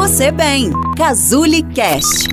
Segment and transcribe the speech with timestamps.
[0.00, 0.70] você bem.
[0.96, 2.26] Cazuli Cast.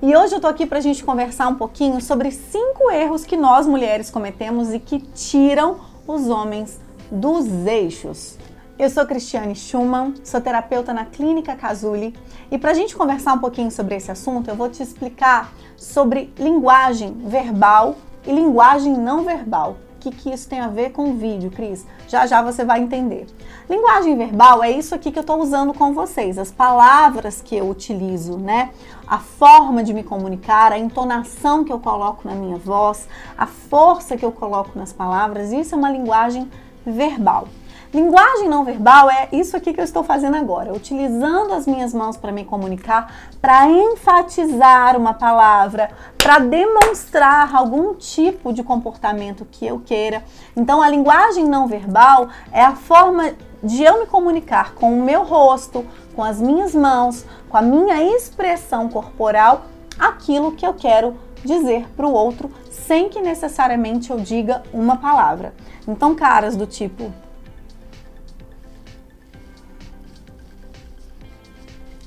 [0.00, 3.66] E hoje eu tô aqui pra gente conversar um pouquinho sobre cinco erros que nós
[3.66, 5.76] mulheres cometemos e que tiram
[6.08, 6.80] os homens
[7.10, 8.38] dos eixos.
[8.82, 12.12] Eu sou Cristiane Schumann, sou terapeuta na Clínica Casuli
[12.50, 16.34] e para a gente conversar um pouquinho sobre esse assunto, eu vou te explicar sobre
[16.36, 17.94] linguagem verbal
[18.26, 19.76] e linguagem não verbal.
[19.94, 21.86] O que, que isso tem a ver com o vídeo, Cris?
[22.08, 23.26] Já já você vai entender.
[23.70, 27.70] Linguagem verbal é isso aqui que eu estou usando com vocês, as palavras que eu
[27.70, 28.70] utilizo, né?
[29.06, 33.06] A forma de me comunicar, a entonação que eu coloco na minha voz,
[33.38, 36.50] a força que eu coloco nas palavras, isso é uma linguagem
[36.84, 37.46] verbal.
[37.92, 42.16] Linguagem não verbal é isso aqui que eu estou fazendo agora, utilizando as minhas mãos
[42.16, 49.78] para me comunicar, para enfatizar uma palavra, para demonstrar algum tipo de comportamento que eu
[49.78, 50.24] queira.
[50.56, 55.22] Então, a linguagem não verbal é a forma de eu me comunicar com o meu
[55.22, 55.84] rosto,
[56.16, 59.66] com as minhas mãos, com a minha expressão corporal,
[59.98, 65.52] aquilo que eu quero dizer para o outro, sem que necessariamente eu diga uma palavra.
[65.86, 67.12] Então, caras do tipo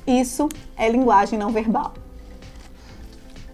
[0.07, 1.93] Isso é linguagem não verbal.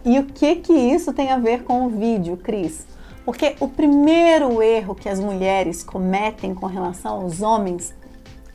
[0.03, 2.85] E o que que isso tem a ver com o vídeo, Cris?
[3.23, 7.93] Porque o primeiro erro que as mulheres cometem com relação aos homens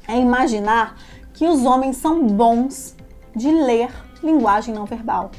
[0.08, 0.96] é imaginar
[1.32, 2.96] que os homens são bons
[3.34, 3.90] de ler
[4.22, 5.30] linguagem não verbal.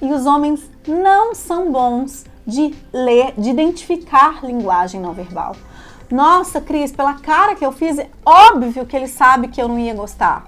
[0.00, 5.54] E os homens não são bons de ler, de identificar linguagem não verbal.
[6.10, 9.78] Nossa, Cris, pela cara que eu fiz, é óbvio que ele sabe que eu não
[9.78, 10.46] ia gostar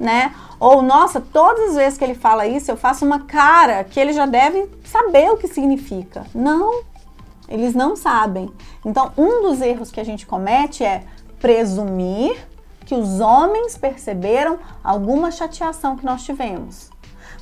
[0.00, 0.34] né?
[0.58, 4.14] Ou, nossa, todas as vezes que ele fala isso, eu faço uma cara que ele
[4.14, 6.26] já deve saber o que significa.
[6.34, 6.82] Não,
[7.46, 8.50] eles não sabem.
[8.84, 11.04] Então, um dos erros que a gente comete é
[11.38, 12.48] presumir
[12.86, 16.90] que os homens perceberam alguma chateação que nós tivemos.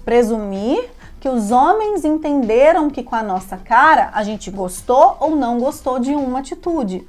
[0.04, 0.90] Presumir
[1.20, 5.98] que os homens entenderam que com a nossa cara a gente gostou ou não gostou
[5.98, 7.06] de uma atitude.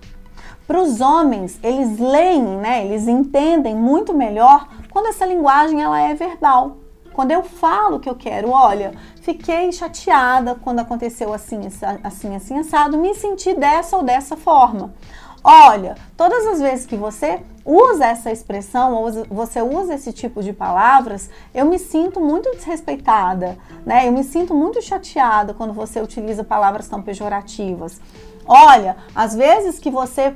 [0.70, 2.86] Para os homens, eles leem, né?
[2.86, 6.78] Eles entendem muito melhor quando essa linguagem ela é verbal.
[7.12, 11.62] Quando eu falo que eu quero, olha, fiquei chateada quando aconteceu assim,
[12.04, 14.94] assim, assim, assado, me senti dessa ou dessa forma.
[15.44, 20.54] Olha, todas as vezes que você usa essa expressão ou você usa esse tipo de
[20.54, 24.08] palavras, eu me sinto muito desrespeitada, né?
[24.08, 28.00] Eu me sinto muito chateada quando você utiliza palavras tão pejorativas.
[28.46, 30.36] Olha, às vezes que você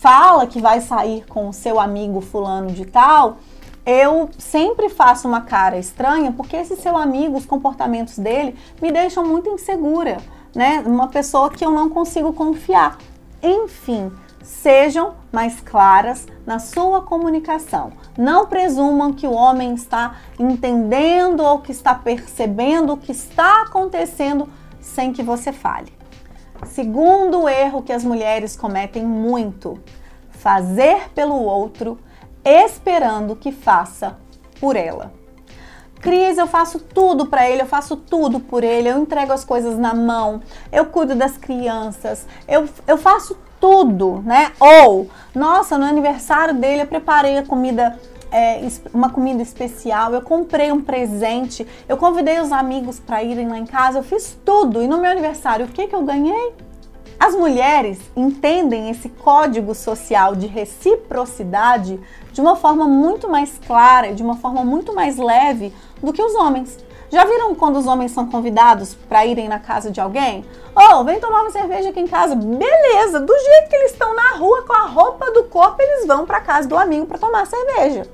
[0.00, 3.36] fala que vai sair com o seu amigo fulano de tal,
[3.84, 9.26] eu sempre faço uma cara estranha porque esse seu amigo, os comportamentos dele me deixam
[9.26, 10.16] muito insegura,
[10.54, 10.82] né?
[10.86, 12.96] Uma pessoa que eu não consigo confiar.
[13.42, 14.10] Enfim,
[14.42, 17.92] sejam mais claras na sua comunicação.
[18.16, 24.48] Não presumam que o homem está entendendo ou que está percebendo o que está acontecendo
[24.80, 25.99] sem que você fale.
[26.80, 29.78] Segundo erro que as mulheres cometem muito:
[30.30, 31.98] fazer pelo outro
[32.42, 34.16] esperando que faça
[34.58, 35.12] por ela.
[36.00, 39.76] Cris, eu faço tudo para ele, eu faço tudo por ele, eu entrego as coisas
[39.76, 40.40] na mão,
[40.72, 44.52] eu cuido das crianças, eu, eu faço tudo, né?
[44.58, 48.00] Ou, nossa, no aniversário dele eu preparei a comida
[48.32, 53.58] é, uma comida especial, eu comprei um presente, eu convidei os amigos para irem lá
[53.58, 54.82] em casa, eu fiz tudo.
[54.82, 56.54] E no meu aniversário, o que, que eu ganhei?
[57.20, 62.00] As mulheres entendem esse código social de reciprocidade
[62.32, 65.70] de uma forma muito mais clara, de uma forma muito mais leve
[66.02, 66.78] do que os homens.
[67.10, 70.46] Já viram quando os homens são convidados para irem na casa de alguém?
[70.74, 72.34] Oh, vem tomar uma cerveja aqui em casa.
[72.34, 76.24] Beleza, do jeito que eles estão na rua com a roupa do corpo, eles vão
[76.24, 78.06] para casa do amigo para tomar cerveja.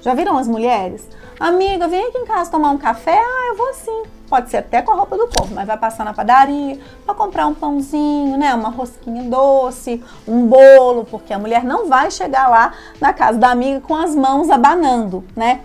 [0.00, 1.06] Já viram as mulheres?
[1.38, 3.18] Amiga, vem aqui em casa tomar um café?
[3.18, 4.02] Ah, eu vou sim.
[4.30, 7.46] Pode ser até com a roupa do corpo, mas vai passar na padaria para comprar
[7.46, 8.54] um pãozinho, né?
[8.54, 13.50] Uma rosquinha doce, um bolo, porque a mulher não vai chegar lá na casa da
[13.50, 15.60] amiga com as mãos abanando, né?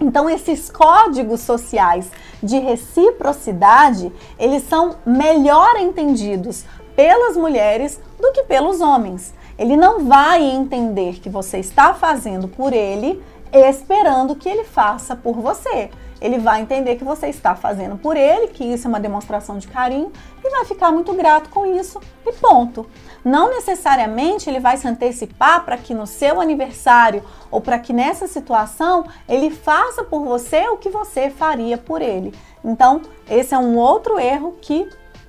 [0.00, 2.10] Então, esses códigos sociais
[2.42, 6.64] de reciprocidade, eles são melhor entendidos
[6.94, 9.34] pelas mulheres do que pelos homens.
[9.58, 13.22] Ele não vai entender que você está fazendo por ele
[13.52, 15.90] esperando que ele faça por você.
[16.20, 19.68] Ele vai entender que você está fazendo por ele, que isso é uma demonstração de
[19.68, 20.10] carinho
[20.42, 22.86] e vai ficar muito grato com isso e ponto.
[23.24, 28.26] Não necessariamente ele vai se antecipar para que no seu aniversário ou para que nessa
[28.26, 32.32] situação ele faça por você o que você faria por ele.
[32.64, 34.88] Então, esse é um outro erro que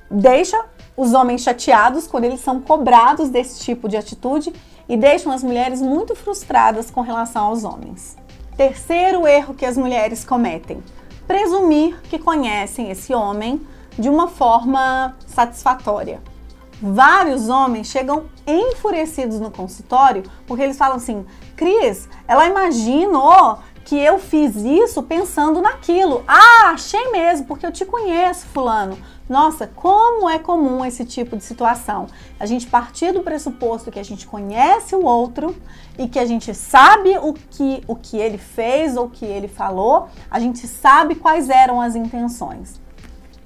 [0.10, 0.64] deixa
[0.96, 4.54] os homens chateados quando eles são cobrados desse tipo de atitude
[4.88, 8.18] e deixam as mulheres muito frustradas com relação aos homens.
[8.56, 10.84] Terceiro erro que as mulheres cometem:
[11.28, 13.62] presumir que conhecem esse homem
[13.98, 16.22] de uma forma satisfatória.
[16.82, 21.26] Vários homens chegam enfurecidos no consultório porque eles falam assim:
[21.56, 26.22] Cris, ela imaginou que eu fiz isso pensando naquilo.
[26.28, 28.98] Ah, achei mesmo, porque eu te conheço, Fulano.
[29.30, 32.08] Nossa, como é comum esse tipo de situação.
[32.38, 35.56] A gente partir do pressuposto que a gente conhece o outro
[35.98, 39.48] e que a gente sabe o que, o que ele fez ou o que ele
[39.48, 42.82] falou, a gente sabe quais eram as intenções.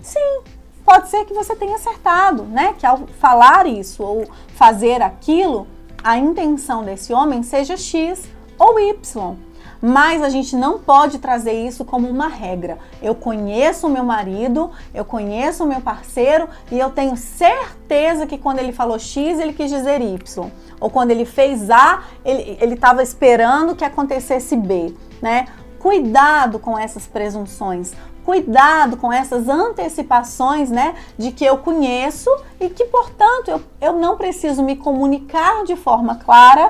[0.02, 0.42] Sim,
[0.84, 2.74] pode ser que você tenha acertado, né?
[2.80, 5.68] Que ao falar isso ou fazer aquilo,
[6.04, 8.28] a intenção desse homem seja X
[8.58, 9.51] ou Y.
[9.82, 12.78] Mas a gente não pode trazer isso como uma regra.
[13.02, 18.38] Eu conheço o meu marido, eu conheço o meu parceiro e eu tenho certeza que
[18.38, 20.50] quando ele falou X, ele quis dizer Y.
[20.80, 25.48] Ou quando ele fez A, ele estava esperando que acontecesse B, né?
[25.80, 27.94] Cuidado com essas presunções,
[28.24, 32.30] cuidado com essas antecipações, né, de que eu conheço
[32.60, 36.70] e que, portanto, eu, eu não preciso me comunicar de forma clara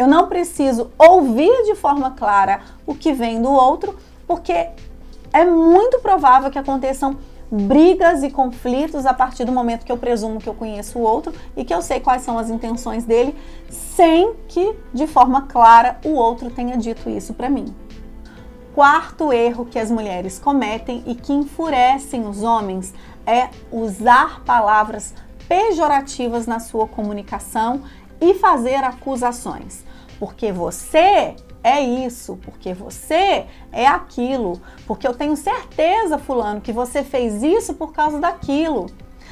[0.00, 4.70] eu não preciso ouvir de forma clara o que vem do outro, porque
[5.30, 7.18] é muito provável que aconteçam
[7.50, 11.34] brigas e conflitos a partir do momento que eu presumo que eu conheço o outro
[11.54, 13.36] e que eu sei quais são as intenções dele,
[13.68, 17.74] sem que de forma clara o outro tenha dito isso para mim.
[18.74, 22.94] Quarto erro que as mulheres cometem e que enfurecem os homens
[23.26, 25.12] é usar palavras
[25.46, 27.82] pejorativas na sua comunicação
[28.20, 29.89] e fazer acusações.
[30.20, 31.34] Porque você
[31.64, 37.74] é isso, porque você é aquilo, porque eu tenho certeza, Fulano, que você fez isso
[37.74, 38.86] por causa daquilo.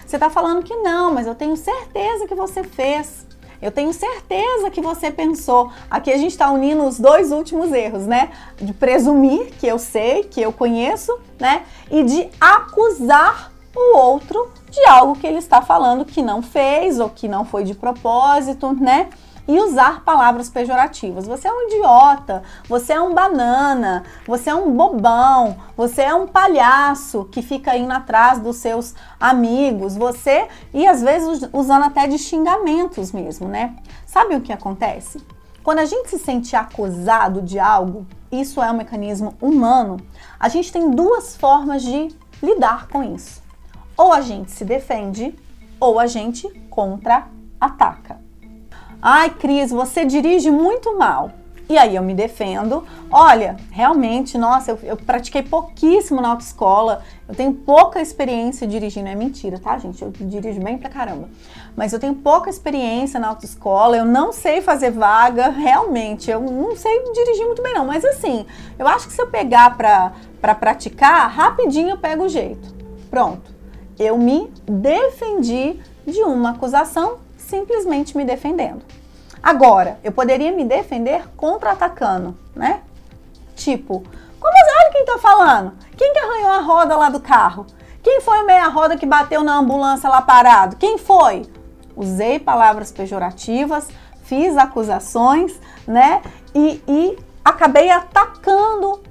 [0.07, 3.27] Você está falando que não, mas eu tenho certeza que você fez.
[3.61, 5.71] Eu tenho certeza que você pensou.
[5.91, 8.31] Aqui a gente está unindo os dois últimos erros, né?
[8.57, 11.65] De presumir que eu sei, que eu conheço, né?
[11.91, 17.09] E de acusar o outro de algo que ele está falando que não fez ou
[17.09, 19.09] que não foi de propósito, né?
[19.49, 21.27] E usar palavras pejorativas.
[21.27, 26.27] Você é um idiota, você é um banana, você é um bobão, você é um
[26.27, 32.19] palhaço que fica indo atrás dos seus amigos, você e às vezes usando até de
[32.19, 33.75] xingamentos mesmo, né?
[34.07, 35.19] Sabe o que acontece?
[35.65, 39.97] Quando a gente se sente acusado de algo, isso é um mecanismo humano,
[40.39, 42.09] a gente tem duas formas de
[42.43, 43.43] lidar com isso.
[43.97, 45.35] Ou a gente se defende,
[45.81, 48.28] ou a gente contra-ataca.
[49.01, 51.31] Ai, Cris, você dirige muito mal.
[51.69, 52.85] E aí eu me defendo.
[53.11, 57.03] Olha, realmente, nossa, eu, eu, pratiquei pouquíssimo na autoescola.
[57.29, 59.09] Eu tenho pouca experiência dirigindo.
[59.09, 60.01] É mentira, tá, gente?
[60.01, 61.29] Eu dirijo bem pra caramba.
[61.77, 63.97] Mas eu tenho pouca experiência na autoescola.
[63.99, 66.31] Eu não sei fazer vaga, realmente.
[66.31, 67.87] Eu não sei dirigir muito bem, não.
[67.87, 68.47] Mas assim,
[68.79, 72.75] eu acho que se eu pegar pra, pra praticar, rapidinho eu pego o jeito.
[73.11, 73.59] Pronto
[73.99, 77.19] eu me defendi de uma acusação
[77.49, 78.83] simplesmente me defendendo.
[79.43, 82.83] Agora, eu poderia me defender contra-atacando, né?
[83.57, 84.05] Tipo,
[84.39, 85.73] como olha quem tá falando?
[85.97, 87.67] Quem que arranhou a roda lá do carro?
[88.03, 90.77] Quem foi o meia-roda que bateu na ambulância lá parado?
[90.77, 91.47] Quem foi?
[91.97, 93.89] Usei palavras pejorativas,
[94.23, 96.23] fiz acusações, né?
[96.55, 99.03] E, e acabei atacando,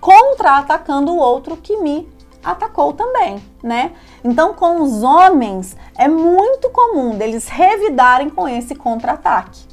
[0.00, 2.08] contra-atacando o outro que me
[2.42, 3.92] atacou também, né?
[4.24, 9.66] Então, com os homens, é muito comum deles revidarem com esse contra-ataque.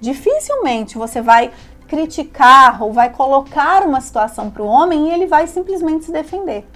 [0.00, 1.50] Dificilmente você vai
[1.86, 6.66] criticar ou vai colocar uma situação para o homem e ele vai simplesmente se defender.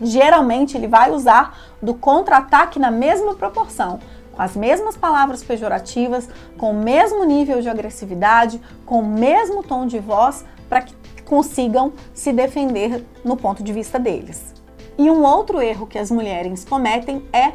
[0.00, 4.00] Geralmente, ele vai usar do contra-ataque na mesma proporção,
[4.32, 6.28] com as mesmas palavras pejorativas,
[6.58, 11.92] com o mesmo nível de agressividade, com o mesmo tom de voz, para que consigam
[12.12, 14.54] se defender no ponto de vista deles.
[14.96, 17.52] E um outro erro que as mulheres cometem é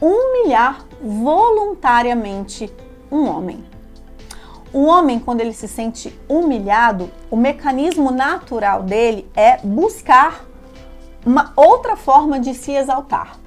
[0.00, 2.70] humilhar voluntariamente
[3.10, 3.64] um homem.
[4.72, 10.44] O homem, quando ele se sente humilhado, o mecanismo natural dele é buscar
[11.24, 13.38] uma outra forma de se exaltar.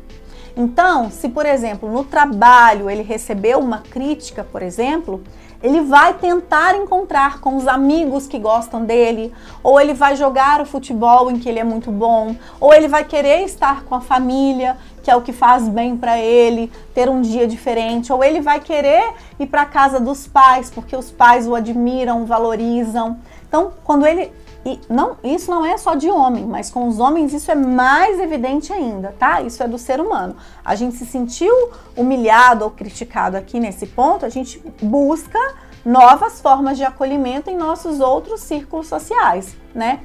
[0.56, 5.22] Então, se por exemplo, no trabalho ele recebeu uma crítica, por exemplo,
[5.62, 9.34] ele vai tentar encontrar com os amigos que gostam dele,
[9.64, 13.04] ou ele vai jogar o futebol em que ele é muito bom, ou ele vai
[13.04, 17.22] querer estar com a família, que é o que faz bem para ele, ter um
[17.22, 21.56] dia diferente, ou ele vai querer ir para casa dos pais, porque os pais o
[21.56, 23.18] admiram, valorizam.
[23.48, 24.32] Então, quando ele
[24.68, 28.20] E não, isso não é só de homem, mas com os homens isso é mais
[28.20, 29.42] evidente ainda, tá?
[29.42, 30.36] Isso é do ser humano.
[30.66, 31.54] A gente se sentiu
[31.96, 35.40] humilhado ou criticado aqui nesse ponto, a gente busca
[35.86, 40.02] novas formas de acolhimento em nossos outros círculos sociais, né?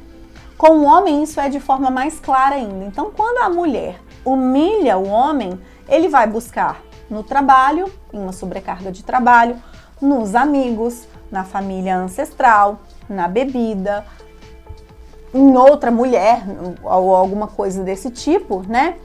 [0.57, 2.85] Com o homem isso é de forma mais clara ainda.
[2.85, 8.93] Então, quando a mulher humilha o homem, ele vai buscar no trabalho, em uma sobrecarga
[8.93, 9.61] de trabalho,
[10.01, 12.79] nos amigos, na família ancestral,
[13.09, 14.05] na bebida,
[15.35, 16.43] em outra mulher
[16.83, 18.97] ou alguma coisa desse tipo, né?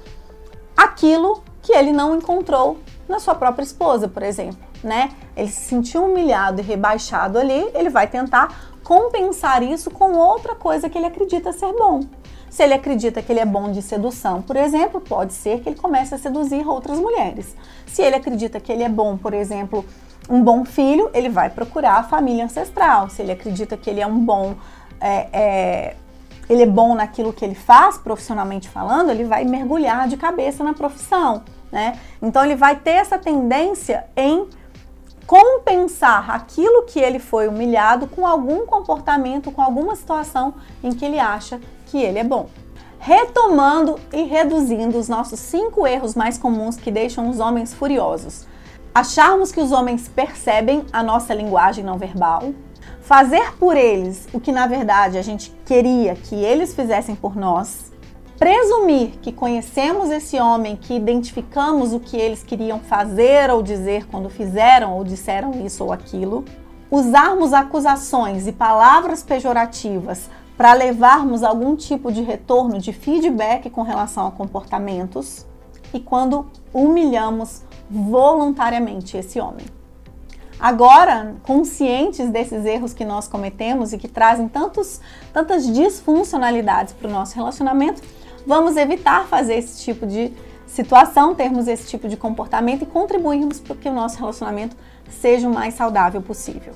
[0.75, 5.11] Aquilo que ele não encontrou na sua própria esposa, por exemplo, né?
[5.35, 10.89] Ele se sentiu humilhado e rebaixado ali, ele vai tentar compensar isso com outra coisa
[10.89, 12.01] que ele acredita ser bom.
[12.49, 15.75] Se ele acredita que ele é bom de sedução, por exemplo, pode ser que ele
[15.75, 17.55] comece a seduzir outras mulheres.
[17.85, 19.85] Se ele acredita que ele é bom, por exemplo,
[20.29, 23.09] um bom filho, ele vai procurar a família ancestral.
[23.09, 24.55] Se ele acredita que ele é um bom
[24.99, 25.95] é, é,
[26.49, 30.73] ele é bom naquilo que ele faz, profissionalmente falando, ele vai mergulhar de cabeça na
[30.73, 31.99] profissão, né?
[32.21, 34.47] Então ele vai ter essa tendência em
[35.25, 41.19] compensar aquilo que ele foi humilhado com algum comportamento, com alguma situação em que ele
[41.19, 42.47] acha que ele é bom.
[42.97, 48.47] Retomando e reduzindo os nossos cinco erros mais comuns que deixam os homens furiosos.
[48.95, 52.41] Acharmos que os homens percebem a nossa linguagem não verbal,
[53.07, 57.89] fazer por eles o que na verdade a gente queria que eles fizessem por nós,
[58.37, 64.29] presumir que conhecemos esse homem, que identificamos o que eles queriam fazer ou dizer quando
[64.29, 66.43] fizeram ou disseram isso ou aquilo,
[66.91, 74.27] usarmos acusações e palavras pejorativas para levarmos algum tipo de retorno, de feedback com relação
[74.27, 75.45] a comportamentos,
[75.93, 79.76] e quando humilhamos voluntariamente esse homem.
[80.59, 84.99] Agora, conscientes desses erros que nós cometemos e que trazem tantos,
[85.31, 88.01] tantas disfuncionalidades para o nosso relacionamento,
[88.45, 90.33] vamos evitar fazer esse tipo de
[90.65, 94.75] situação, termos esse tipo de comportamento e contribuirmos para que o nosso relacionamento
[95.09, 96.73] seja o mais saudável possível.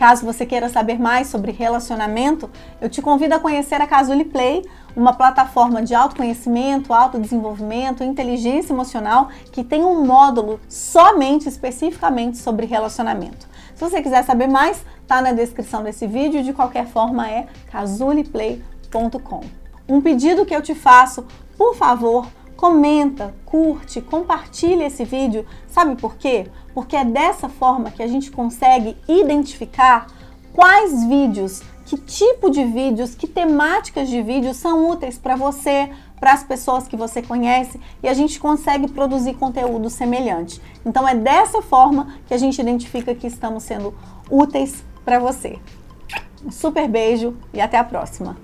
[0.00, 2.48] Caso você queira saber mais sobre relacionamento,
[2.80, 4.64] eu te convido a conhecer a Casuli Play,
[4.96, 13.46] uma plataforma de autoconhecimento, autodesenvolvimento, inteligência emocional que tem um módulo somente especificamente sobre relacionamento.
[13.74, 19.40] Se você quiser saber mais, tá na descrição desse vídeo, de qualquer forma é casuliplay.com.
[19.86, 21.26] Um pedido que eu te faço,
[21.58, 22.26] por favor,
[22.56, 25.46] comenta, curte, compartilha esse vídeo.
[25.66, 26.46] Sabe por quê?
[26.80, 30.06] Porque é dessa forma que a gente consegue identificar
[30.50, 36.32] quais vídeos, que tipo de vídeos, que temáticas de vídeos são úteis para você, para
[36.32, 40.58] as pessoas que você conhece e a gente consegue produzir conteúdo semelhante.
[40.82, 43.94] Então é dessa forma que a gente identifica que estamos sendo
[44.30, 45.58] úteis para você.
[46.42, 48.38] Um super beijo e até a próxima!